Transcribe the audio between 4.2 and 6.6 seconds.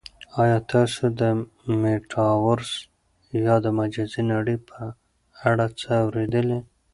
نړۍ په اړه څه اورېدلي؟